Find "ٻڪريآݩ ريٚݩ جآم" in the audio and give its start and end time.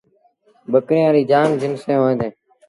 0.71-1.49